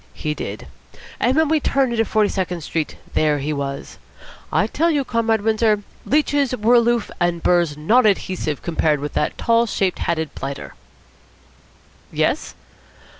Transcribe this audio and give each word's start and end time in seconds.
He 0.15 0.33
did. 0.33 0.65
And 1.19 1.35
when 1.37 1.47
we 1.47 1.59
turned 1.59 1.91
into 1.91 2.05
Forty 2.05 2.27
second 2.29 2.61
Street, 2.61 2.95
there 3.13 3.37
he 3.37 3.53
was. 3.53 3.99
I 4.51 4.65
tell 4.65 4.89
you, 4.89 5.03
Comrade 5.05 5.41
Windsor, 5.43 5.83
leeches 6.07 6.55
were 6.57 6.73
aloof, 6.73 7.11
and 7.19 7.43
burrs 7.43 7.77
non 7.77 8.07
adhesive 8.07 8.63
compared 8.63 8.99
with 8.99 9.13
that 9.13 9.37
tall 9.37 9.67
shaped 9.67 9.99
hatted 9.99 10.33
blighter." 10.33 10.73
"Yes?" 12.11 12.55